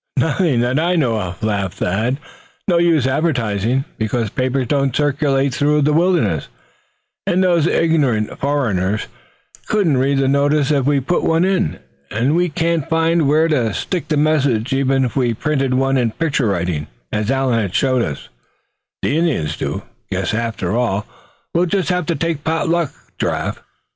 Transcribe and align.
"Nothing 0.17 0.61
that 0.61 0.79
I 0.79 0.95
know 0.95 1.19
of," 1.21 1.43
laughed 1.43 1.75
Thad, 1.77 2.17
"No 2.67 2.79
use 2.79 3.05
advertising, 3.05 3.85
because 3.99 4.31
papers 4.31 4.65
don't 4.65 4.95
circulate 4.95 5.53
through 5.53 5.83
the 5.83 5.93
wilderness; 5.93 6.47
and 7.27 7.43
those 7.43 7.67
ignorant 7.67 8.39
foreigners 8.39 9.05
couldn't 9.67 9.97
read 9.99 10.17
the 10.17 10.27
notice 10.27 10.71
if 10.71 10.87
we 10.87 10.99
put 11.01 11.21
one 11.23 11.45
in. 11.45 11.77
And 12.09 12.35
we 12.35 12.49
can't 12.49 12.89
find 12.89 13.27
where 13.27 13.47
to 13.49 13.75
stick 13.75 14.07
the 14.07 14.17
message 14.17 14.73
even 14.73 15.05
if 15.05 15.15
we 15.15 15.35
printed 15.35 15.75
one 15.75 15.97
in 15.97 16.09
picture 16.09 16.47
writing, 16.47 16.87
as 17.11 17.29
Allan 17.29 17.59
had 17.59 17.75
shown 17.75 18.01
us 18.01 18.27
the 19.03 19.15
Indians 19.15 19.55
do. 19.55 19.83
Guess 20.11 20.33
after 20.33 20.75
all 20.75 21.05
we'll 21.53 21.67
just 21.67 21.89
have 21.89 22.07
to 22.07 22.15
take 22.15 22.43
pot 22.43 22.67
luck, 22.67 22.91
Giraffe." 23.19 23.61